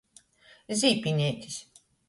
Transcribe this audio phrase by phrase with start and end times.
[0.81, 1.63] Zīpineitis.